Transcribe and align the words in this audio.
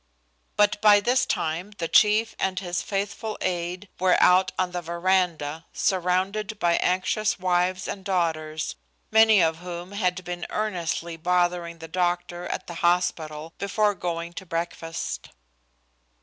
But 0.55 0.81
by 0.81 0.99
this 0.99 1.27
time 1.27 1.73
the 1.77 1.87
chief 1.87 2.35
and 2.39 2.57
his 2.57 2.81
faithful 2.81 3.37
aide 3.39 3.87
were 3.99 4.17
out 4.19 4.51
on 4.57 4.71
the 4.71 4.81
veranda, 4.81 5.67
surrounded 5.73 6.57
by 6.57 6.77
anxious 6.77 7.37
wives 7.37 7.87
and 7.87 8.03
daughters, 8.03 8.77
many 9.11 9.43
of 9.43 9.57
whom 9.59 9.91
had 9.91 10.23
been 10.23 10.47
earnestly 10.49 11.17
bothering 11.17 11.77
the 11.77 11.87
doctor 11.87 12.47
at 12.47 12.65
the 12.65 12.73
hospital 12.81 13.53
before 13.59 13.93
going 13.93 14.33
to 14.33 14.45
breakfast. 14.47 15.29